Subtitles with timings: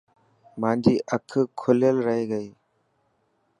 [0.61, 2.49] مانجي اک لکيل رهي گئي.